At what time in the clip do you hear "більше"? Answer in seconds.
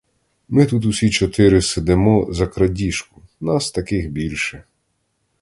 4.11-4.63